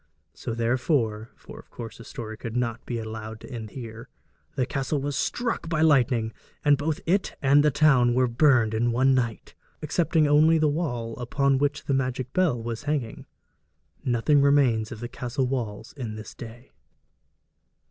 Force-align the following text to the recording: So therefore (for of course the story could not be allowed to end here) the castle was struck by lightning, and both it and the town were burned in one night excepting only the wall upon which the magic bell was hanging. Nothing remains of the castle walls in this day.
So 0.33 0.55
therefore 0.55 1.29
(for 1.35 1.59
of 1.59 1.69
course 1.69 1.99
the 1.99 2.03
story 2.03 2.35
could 2.35 2.55
not 2.57 2.83
be 2.87 2.97
allowed 2.97 3.39
to 3.41 3.51
end 3.51 3.69
here) 3.69 4.09
the 4.55 4.65
castle 4.65 4.99
was 4.99 5.15
struck 5.15 5.69
by 5.69 5.81
lightning, 5.81 6.33
and 6.65 6.75
both 6.75 7.01
it 7.05 7.37
and 7.39 7.63
the 7.63 7.69
town 7.69 8.15
were 8.15 8.25
burned 8.25 8.73
in 8.73 8.91
one 8.91 9.13
night 9.13 9.53
excepting 9.79 10.27
only 10.27 10.57
the 10.57 10.67
wall 10.67 11.15
upon 11.17 11.59
which 11.59 11.85
the 11.85 11.93
magic 11.93 12.33
bell 12.33 12.59
was 12.59 12.81
hanging. 12.89 13.27
Nothing 14.03 14.41
remains 14.41 14.91
of 14.91 15.01
the 15.01 15.07
castle 15.07 15.45
walls 15.45 15.93
in 15.93 16.15
this 16.15 16.33
day. 16.33 16.71